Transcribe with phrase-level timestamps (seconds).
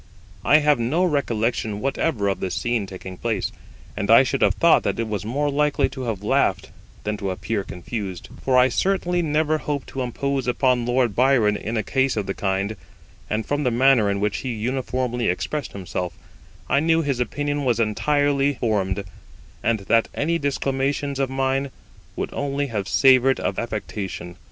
[0.43, 3.51] I have no recollection whatever of this scene taking place,
[3.95, 6.71] and I should have thought that I was more likely to have laughed
[7.03, 11.77] than to appear confused, for I certainly never hoped to impose upon Lord Byron in
[11.77, 12.75] a case of the kind;
[13.29, 16.17] and from the manner in which he uniformly expressed himself,
[16.67, 19.03] I knew his opinion was entirely formed,
[19.61, 21.69] and that any disclamations of mine
[22.15, 24.37] would only have savoured of affectation.